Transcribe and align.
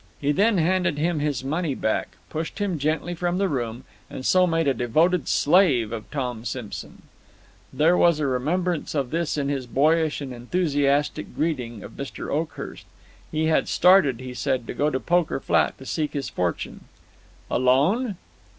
He 0.19 0.31
then 0.31 0.57
handed 0.57 0.97
him 0.97 1.19
his 1.19 1.43
money 1.43 1.75
back, 1.75 2.17
pushed 2.27 2.57
him 2.57 2.79
gently 2.79 3.13
from 3.13 3.37
the 3.37 3.47
room, 3.47 3.83
and 4.09 4.25
so 4.25 4.47
made 4.47 4.67
a 4.67 4.73
devoted 4.73 5.27
slave 5.27 5.91
of 5.91 6.09
Tom 6.09 6.43
Simson. 6.43 7.03
There 7.71 7.95
was 7.95 8.19
a 8.19 8.25
remembrance 8.25 8.95
of 8.95 9.11
this 9.11 9.37
in 9.37 9.47
his 9.49 9.67
boyish 9.67 10.19
and 10.19 10.33
enthusiastic 10.33 11.35
greeting 11.35 11.83
of 11.83 11.97
Mr. 11.97 12.31
Oakhurst. 12.31 12.87
He 13.31 13.45
had 13.45 13.67
started, 13.67 14.21
he 14.21 14.33
said, 14.33 14.65
to 14.65 14.73
go 14.73 14.89
to 14.89 14.99
Poker 14.99 15.39
Flat 15.39 15.77
to 15.77 15.85
seek 15.85 16.13
his 16.13 16.29
fortune. 16.29 16.85
"Alone?" 17.51 18.17